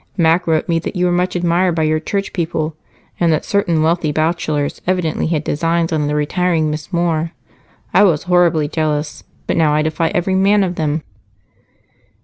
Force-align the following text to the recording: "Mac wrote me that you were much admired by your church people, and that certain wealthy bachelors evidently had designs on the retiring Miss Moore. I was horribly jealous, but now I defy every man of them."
"Mac 0.17 0.47
wrote 0.47 0.67
me 0.67 0.79
that 0.79 0.95
you 0.95 1.05
were 1.05 1.11
much 1.11 1.35
admired 1.35 1.75
by 1.75 1.83
your 1.83 1.99
church 1.99 2.33
people, 2.33 2.75
and 3.19 3.31
that 3.31 3.45
certain 3.45 3.83
wealthy 3.83 4.11
bachelors 4.11 4.81
evidently 4.87 5.27
had 5.27 5.43
designs 5.43 5.93
on 5.93 6.07
the 6.07 6.15
retiring 6.15 6.71
Miss 6.71 6.91
Moore. 6.91 7.33
I 7.93 8.01
was 8.01 8.23
horribly 8.23 8.67
jealous, 8.67 9.23
but 9.45 9.57
now 9.57 9.75
I 9.75 9.83
defy 9.83 10.07
every 10.07 10.33
man 10.33 10.63
of 10.63 10.73
them." 10.73 11.03